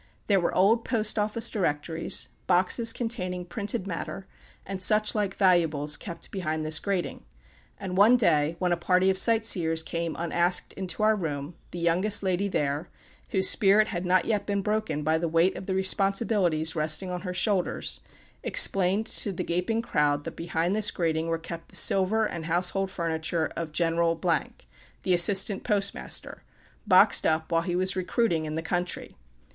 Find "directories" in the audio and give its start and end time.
1.47-2.29